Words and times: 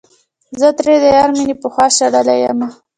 زه 0.59 0.67
ترې 0.77 0.95
د 1.03 1.05
يار 1.17 1.29
مينې 1.37 1.55
پخوا 1.61 1.85
شړلے 1.97 2.35
يمه 2.43 2.67